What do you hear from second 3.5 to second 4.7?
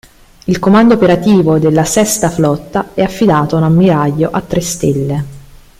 a un Ammiraglio a tre